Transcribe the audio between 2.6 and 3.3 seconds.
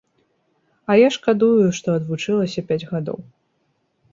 пяць гадоў.